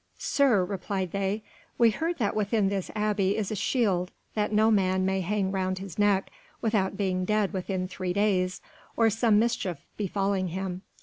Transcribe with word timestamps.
"Sir," 0.17 0.65
replied 0.65 1.11
they, 1.11 1.43
"we 1.77 1.91
heard 1.91 2.17
that 2.17 2.35
within 2.35 2.69
this 2.69 2.89
Abbey 2.95 3.37
is 3.37 3.51
a 3.51 3.55
shield 3.55 4.09
that 4.33 4.51
no 4.51 4.71
man 4.71 5.05
may 5.05 5.21
hang 5.21 5.51
round 5.51 5.77
his 5.77 5.99
neck 5.99 6.31
without 6.59 6.97
being 6.97 7.23
dead 7.23 7.53
within 7.53 7.87
three 7.87 8.11
days, 8.11 8.61
or 8.97 9.11
some 9.11 9.37
mischief 9.37 9.85
befalling 9.97 10.47
him. 10.47 10.81